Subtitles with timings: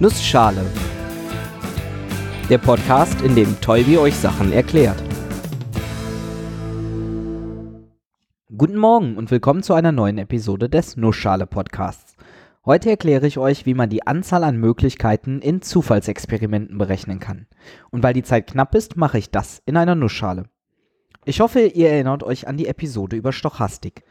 [0.00, 0.64] Nussschale.
[2.48, 5.02] Der Podcast, in dem Tolbi euch Sachen erklärt.
[8.56, 12.14] Guten Morgen und willkommen zu einer neuen Episode des Nussschale Podcasts.
[12.64, 17.48] Heute erkläre ich euch, wie man die Anzahl an Möglichkeiten in Zufallsexperimenten berechnen kann.
[17.90, 20.44] Und weil die Zeit knapp ist, mache ich das in einer Nussschale.
[21.24, 24.04] Ich hoffe, ihr erinnert euch an die Episode über Stochastik.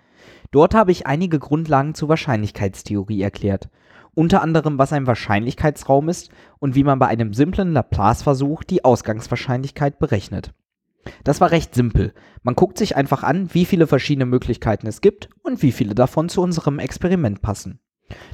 [0.51, 3.69] Dort habe ich einige Grundlagen zur Wahrscheinlichkeitstheorie erklärt
[4.17, 9.99] unter anderem was ein Wahrscheinlichkeitsraum ist und wie man bei einem simplen Laplace-Versuch die Ausgangswahrscheinlichkeit
[9.99, 10.53] berechnet.
[11.23, 12.13] Das war recht simpel.
[12.41, 16.29] Man guckt sich einfach an, wie viele verschiedene Möglichkeiten es gibt und wie viele davon
[16.29, 17.79] zu unserem Experiment passen.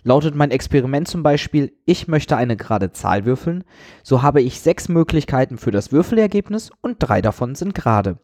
[0.03, 3.65] Lautet mein Experiment zum Beispiel, ich möchte eine gerade Zahl würfeln,
[4.03, 8.19] so habe ich sechs Möglichkeiten für das Würfelergebnis und drei davon sind gerade.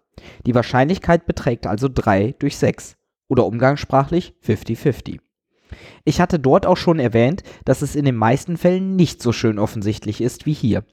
[0.46, 2.96] Die Wahrscheinlichkeit beträgt also 3 durch 6
[3.28, 5.20] oder umgangssprachlich 50-50.
[6.04, 9.60] Ich hatte dort auch schon erwähnt, dass es in den meisten Fällen nicht so schön
[9.60, 10.84] offensichtlich ist wie hier.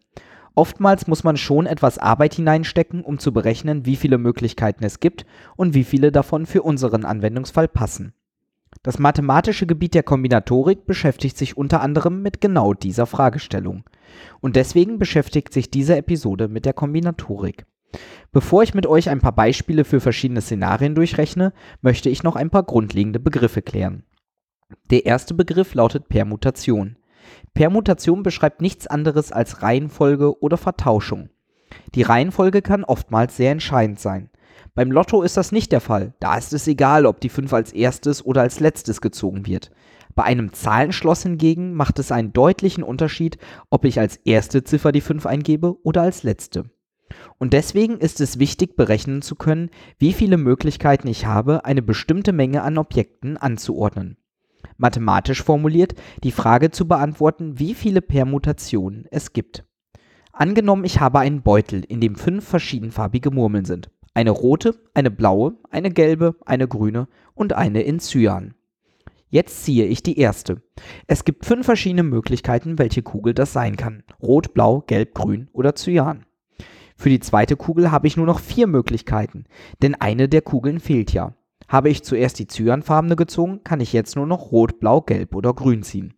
[0.55, 5.27] Oftmals muss man schon etwas Arbeit hineinstecken, um zu berechnen, wie viele Möglichkeiten es gibt
[5.55, 8.15] und wie viele davon für unseren Anwendungsfall passen.
[8.83, 13.84] Das mathematische Gebiet der Kombinatorik beschäftigt sich unter anderem mit genau dieser Fragestellung.
[14.41, 17.67] Und deswegen beschäftigt sich diese Episode mit der Kombinatorik.
[18.33, 22.48] Bevor ich mit euch ein paar Beispiele für verschiedene Szenarien durchrechne, möchte ich noch ein
[22.48, 24.05] paar grundlegende Begriffe klären.
[24.91, 26.97] Der erste Begriff lautet Permutation.
[27.55, 31.28] Permutation beschreibt nichts anderes als Reihenfolge oder Vertauschung.
[31.95, 34.31] Die Reihenfolge kann oftmals sehr entscheidend sein.
[34.75, 37.72] Beim Lotto ist das nicht der Fall, da ist es egal, ob die 5 als
[37.72, 39.70] erstes oder als letztes gezogen wird.
[40.14, 43.39] Bei einem Zahlenschloss hingegen macht es einen deutlichen Unterschied,
[43.70, 46.70] ob ich als erste Ziffer die 5 eingebe oder als letzte.
[47.39, 52.33] Und deswegen ist es wichtig berechnen zu können, wie viele Möglichkeiten ich habe, eine bestimmte
[52.33, 54.17] Menge an Objekten anzuordnen
[54.77, 59.64] mathematisch formuliert, die Frage zu beantworten, wie viele Permutationen es gibt.
[60.32, 63.91] Angenommen, ich habe einen Beutel, in dem fünf verschiedenfarbige Murmeln sind.
[64.12, 68.54] Eine rote, eine blaue, eine gelbe, eine grüne und eine in Cyan.
[69.28, 70.62] Jetzt ziehe ich die erste.
[71.06, 74.04] Es gibt fünf verschiedene Möglichkeiten, welche Kugel das sein kann.
[74.22, 76.25] Rot, blau, gelb, grün oder Cyan.
[76.97, 79.44] Für die zweite Kugel habe ich nur noch vier Möglichkeiten,
[79.82, 81.34] denn eine der Kugeln fehlt ja.
[81.69, 85.53] Habe ich zuerst die cyanfarbene gezogen, kann ich jetzt nur noch rot, blau, gelb oder
[85.53, 86.15] grün ziehen.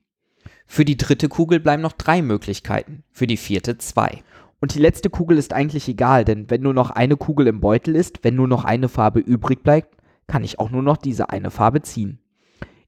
[0.66, 4.22] Für die dritte Kugel bleiben noch drei Möglichkeiten, für die vierte zwei.
[4.60, 7.96] Und die letzte Kugel ist eigentlich egal, denn wenn nur noch eine Kugel im Beutel
[7.96, 11.50] ist, wenn nur noch eine Farbe übrig bleibt, kann ich auch nur noch diese eine
[11.50, 12.18] Farbe ziehen.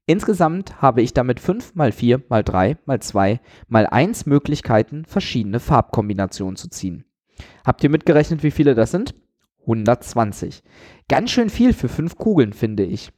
[0.05, 5.59] Insgesamt habe ich damit 5 mal 4 mal 3 mal 2 mal 1 Möglichkeiten, verschiedene
[5.59, 7.05] Farbkombinationen zu ziehen.
[7.65, 9.15] Habt ihr mitgerechnet, wie viele das sind?
[9.61, 10.63] 120.
[11.07, 13.11] Ganz schön viel für fünf Kugeln, finde ich.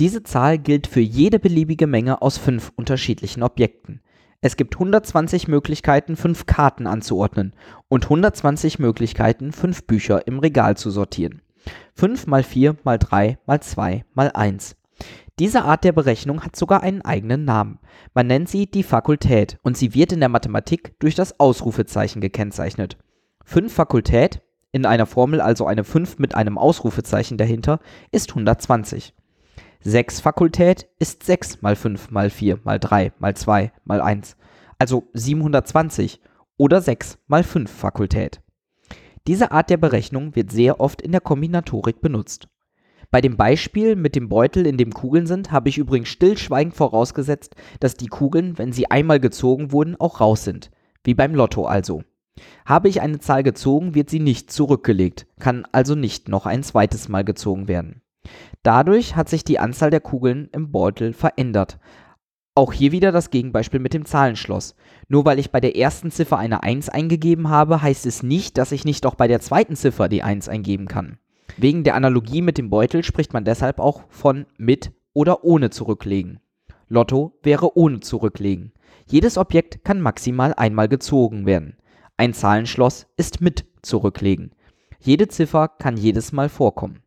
[0.00, 4.00] Diese Zahl gilt für jede beliebige Menge aus fünf unterschiedlichen Objekten.
[4.40, 7.54] Es gibt 120 Möglichkeiten, fünf Karten anzuordnen
[7.88, 11.40] und 120 Möglichkeiten, fünf Bücher im Regal zu sortieren.
[11.94, 14.76] 5 mal 4 mal 3 mal 2 mal 1.
[15.38, 17.78] Diese Art der Berechnung hat sogar einen eigenen Namen.
[18.14, 22.98] Man nennt sie die Fakultät und sie wird in der Mathematik durch das Ausrufezeichen gekennzeichnet.
[23.44, 24.42] 5 Fakultät
[24.74, 27.78] in einer Formel also eine 5 mit einem Ausrufezeichen dahinter,
[28.10, 29.14] ist 120.
[29.82, 34.36] 6 Fakultät ist 6 mal 5 mal 4 mal 3 mal 2 mal 1,
[34.80, 36.20] also 720
[36.56, 38.40] oder 6 mal 5 Fakultät.
[39.28, 42.48] Diese Art der Berechnung wird sehr oft in der Kombinatorik benutzt.
[43.12, 47.54] Bei dem Beispiel mit dem Beutel, in dem Kugeln sind, habe ich übrigens stillschweigend vorausgesetzt,
[47.78, 50.72] dass die Kugeln, wenn sie einmal gezogen wurden, auch raus sind.
[51.04, 52.02] Wie beim Lotto also.
[52.64, 57.08] Habe ich eine Zahl gezogen, wird sie nicht zurückgelegt, kann also nicht noch ein zweites
[57.08, 58.02] Mal gezogen werden.
[58.62, 61.78] Dadurch hat sich die Anzahl der Kugeln im Beutel verändert.
[62.54, 64.76] Auch hier wieder das Gegenbeispiel mit dem Zahlenschloss.
[65.08, 68.72] Nur weil ich bei der ersten Ziffer eine 1 eingegeben habe, heißt es nicht, dass
[68.72, 71.18] ich nicht auch bei der zweiten Ziffer die 1 eingeben kann.
[71.56, 76.40] Wegen der Analogie mit dem Beutel spricht man deshalb auch von mit oder ohne zurücklegen.
[76.88, 78.72] Lotto wäre ohne zurücklegen.
[79.06, 81.76] Jedes Objekt kann maximal einmal gezogen werden.
[82.16, 84.52] Ein Zahlenschloss ist mit zurücklegen.
[85.00, 87.02] Jede Ziffer kann jedes Mal vorkommen.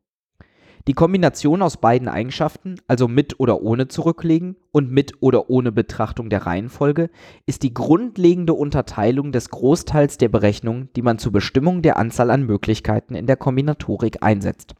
[0.88, 6.30] Die Kombination aus beiden Eigenschaften, also mit oder ohne zurücklegen und mit oder ohne Betrachtung
[6.30, 7.10] der Reihenfolge,
[7.46, 12.44] ist die grundlegende Unterteilung des Großteils der Berechnungen, die man zur Bestimmung der Anzahl an
[12.44, 14.76] Möglichkeiten in der Kombinatorik einsetzt.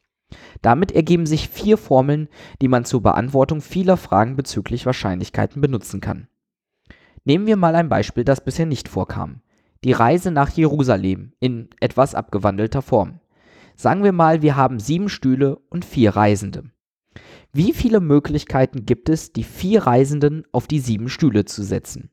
[0.62, 2.28] Damit ergeben sich vier Formeln,
[2.62, 6.28] die man zur Beantwortung vieler Fragen bezüglich Wahrscheinlichkeiten benutzen kann.
[7.24, 9.42] Nehmen wir mal ein Beispiel, das bisher nicht vorkam.
[9.84, 13.20] Die Reise nach Jerusalem in etwas abgewandelter Form.
[13.76, 16.64] Sagen wir mal, wir haben sieben Stühle und vier Reisende.
[17.54, 22.10] Wie viele Möglichkeiten gibt es, die vier Reisenden auf die sieben Stühle zu setzen?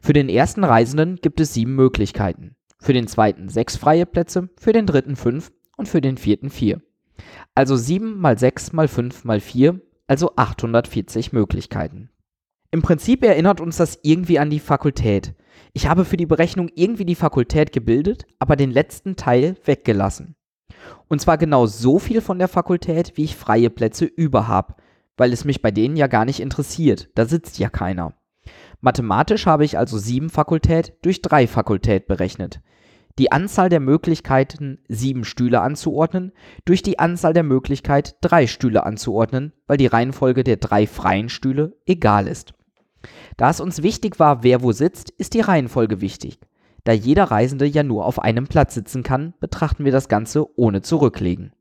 [0.00, 4.72] Für den ersten Reisenden gibt es sieben Möglichkeiten, für den zweiten sechs freie Plätze, für
[4.72, 6.80] den dritten fünf und für den vierten vier.
[7.54, 12.10] Also 7 mal 6 mal 5 mal 4, also 840 Möglichkeiten.
[12.74, 15.34] Im Prinzip erinnert uns das irgendwie an die Fakultät.
[15.74, 20.36] Ich habe für die Berechnung irgendwie die Fakultät gebildet, aber den letzten Teil weggelassen.
[21.06, 24.74] Und zwar genau so viel von der Fakultät, wie ich freie Plätze über habe,
[25.18, 28.14] weil es mich bei denen ja gar nicht interessiert, da sitzt ja keiner.
[28.80, 32.62] Mathematisch habe ich also 7 Fakultät durch 3 Fakultät berechnet
[33.18, 36.32] die Anzahl der Möglichkeiten, sieben Stühle anzuordnen,
[36.64, 41.76] durch die Anzahl der Möglichkeit, drei Stühle anzuordnen, weil die Reihenfolge der drei freien Stühle
[41.84, 42.54] egal ist.
[43.36, 46.38] Da es uns wichtig war, wer wo sitzt, ist die Reihenfolge wichtig.
[46.84, 50.82] Da jeder Reisende ja nur auf einem Platz sitzen kann, betrachten wir das Ganze ohne
[50.82, 51.52] zurücklegen.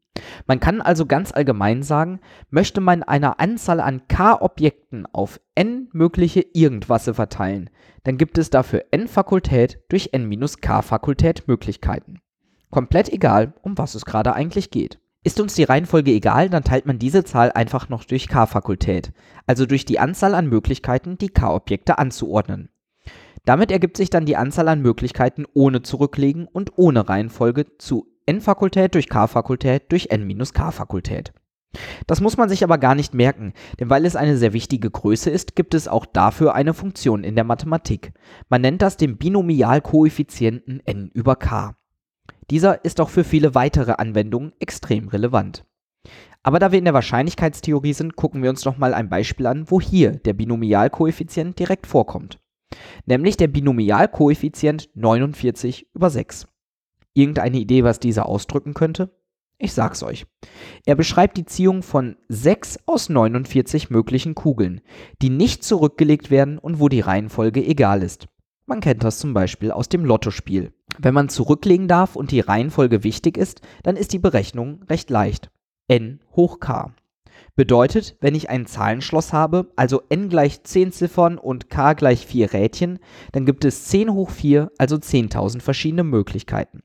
[0.47, 6.45] Man kann also ganz allgemein sagen, möchte man eine Anzahl an k-Objekten auf n mögliche
[6.53, 7.69] Irgendwasse verteilen,
[8.03, 12.19] dann gibt es dafür n Fakultät durch n-k Fakultät Möglichkeiten.
[12.69, 15.00] Komplett egal, um was es gerade eigentlich geht.
[15.23, 19.13] Ist uns die Reihenfolge egal, dann teilt man diese Zahl einfach noch durch k-Fakultät,
[19.45, 22.69] also durch die Anzahl an Möglichkeiten, die k-Objekte anzuordnen.
[23.45, 28.95] Damit ergibt sich dann die Anzahl an Möglichkeiten ohne Zurücklegen und ohne Reihenfolge zu n-Fakultät
[28.95, 31.33] durch k-Fakultät durch n-k-Fakultät.
[32.07, 35.29] Das muss man sich aber gar nicht merken, denn weil es eine sehr wichtige Größe
[35.29, 38.11] ist, gibt es auch dafür eine Funktion in der Mathematik.
[38.49, 41.75] Man nennt das den Binomialkoeffizienten n über k.
[42.51, 45.65] Dieser ist auch für viele weitere Anwendungen extrem relevant.
[46.43, 49.71] Aber da wir in der Wahrscheinlichkeitstheorie sind, gucken wir uns noch mal ein Beispiel an,
[49.71, 52.39] wo hier der Binomialkoeffizient direkt vorkommt.
[53.05, 56.47] Nämlich der Binomialkoeffizient 49 über 6.
[57.13, 59.15] Irgendeine Idee, was dieser ausdrücken könnte?
[59.57, 60.25] Ich sag's euch.
[60.85, 64.81] Er beschreibt die Ziehung von 6 aus 49 möglichen Kugeln,
[65.21, 68.27] die nicht zurückgelegt werden und wo die Reihenfolge egal ist.
[68.65, 70.73] Man kennt das zum Beispiel aus dem Lottospiel.
[70.97, 75.49] Wenn man zurücklegen darf und die Reihenfolge wichtig ist, dann ist die Berechnung recht leicht.
[75.87, 76.93] n hoch k.
[77.55, 82.53] Bedeutet, wenn ich ein Zahlenschloss habe, also n gleich 10 Ziffern und k gleich 4
[82.53, 82.99] Rädchen,
[83.33, 86.83] dann gibt es 10 hoch 4, also 10.000 verschiedene Möglichkeiten.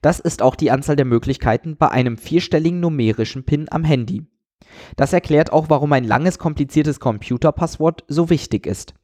[0.00, 4.26] Das ist auch die Anzahl der Möglichkeiten bei einem vierstelligen numerischen PIN am Handy.
[4.96, 8.94] Das erklärt auch, warum ein langes, kompliziertes Computerpasswort so wichtig ist.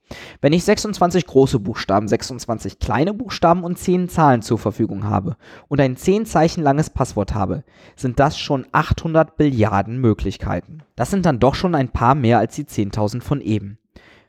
[0.41, 5.37] Wenn ich 26 große Buchstaben, 26 kleine Buchstaben und 10 Zahlen zur Verfügung habe
[5.69, 7.65] und ein 10 Zeichen langes Passwort habe,
[7.97, 10.83] sind das schon 800 Billiarden Möglichkeiten.
[10.97, 13.79] Das sind dann doch schon ein paar mehr als die 10.000 von eben.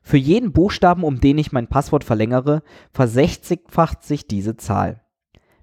[0.02, 5.02] Für jeden Buchstaben, um den ich mein Passwort verlängere, versechzigfacht sich diese Zahl.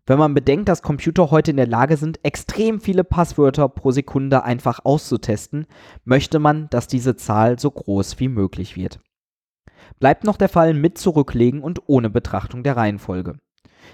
[0.08, 4.44] Wenn man bedenkt, dass Computer heute in der Lage sind, extrem viele Passwörter pro Sekunde
[4.44, 5.66] einfach auszutesten,
[6.04, 9.00] möchte man, dass diese Zahl so groß wie möglich wird.
[9.98, 13.38] Bleibt noch der Fall mit zurücklegen und ohne Betrachtung der Reihenfolge.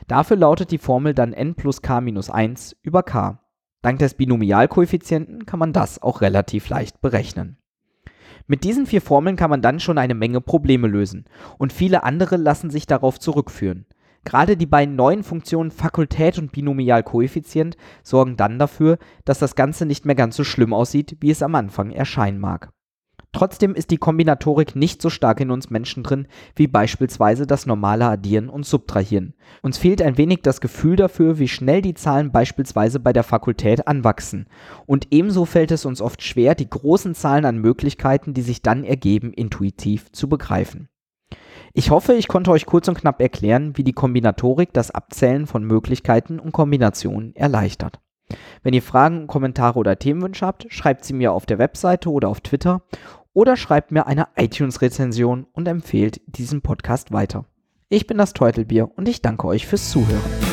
[0.09, 3.39] Dafür lautet die Formel dann n plus k minus 1 über k.
[3.83, 7.59] Dank des Binomialkoeffizienten kann man das auch relativ leicht berechnen.
[8.47, 11.25] Mit diesen vier Formeln kann man dann schon eine Menge Probleme lösen
[11.59, 13.87] und viele andere lassen sich darauf zurückführen.
[14.25, 20.07] Gerade die beiden neuen Funktionen Fakultät und Binomialkoeffizient sorgen dann dafür, dass das Ganze nicht
[20.07, 22.72] mehr ganz so schlimm aussieht, wie es am Anfang erscheinen mag.
[23.33, 28.05] Trotzdem ist die Kombinatorik nicht so stark in uns Menschen drin, wie beispielsweise das normale
[28.05, 29.33] Addieren und Subtrahieren.
[29.63, 33.89] Uns fehlt ein wenig das Gefühl dafür, wie schnell die Zahlen beispielsweise bei der Fakultät
[33.89, 34.47] anwachsen.
[34.85, 38.85] Und ebenso fällt es uns oft schwer, die großen Zahlen an Möglichkeiten, die sich dann
[38.85, 40.89] ergeben, intuitiv zu begreifen.
[41.73, 45.65] Ich hoffe, ich konnte euch kurz und knapp erklären, wie die Kombinatorik das Abzählen von
[45.65, 47.99] Möglichkeiten und Kombinationen erleichtert.
[48.63, 52.41] Wenn ihr Fragen, Kommentare oder Themenwünsche habt, schreibt sie mir auf der Webseite oder auf
[52.41, 52.83] Twitter
[53.33, 57.45] oder schreibt mir eine iTunes-Rezension und empfehlt diesen Podcast weiter.
[57.89, 60.52] Ich bin das Teutelbier und ich danke euch fürs Zuhören.